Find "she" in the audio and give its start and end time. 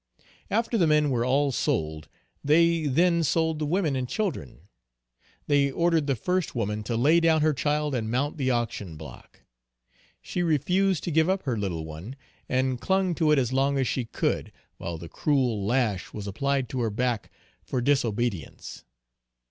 10.19-10.41, 13.87-14.05